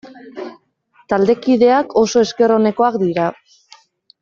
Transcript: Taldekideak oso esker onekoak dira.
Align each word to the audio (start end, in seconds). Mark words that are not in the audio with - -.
Taldekideak 1.13 1.95
oso 2.03 2.25
esker 2.29 2.55
onekoak 2.57 3.01
dira. 3.05 3.31